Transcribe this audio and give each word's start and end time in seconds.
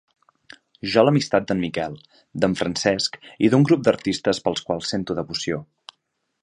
Jo 0.93 1.03
l'amistat 1.07 1.45
d'en 1.51 1.61
Miquel, 1.65 1.97
d'en 2.45 2.57
Francesc 2.63 3.21
i 3.49 3.53
d'un 3.55 3.67
grup 3.71 3.85
d'artistes 3.89 4.43
pels 4.49 4.65
quals 4.71 4.95
sento 4.95 5.19
devoció. 5.21 5.63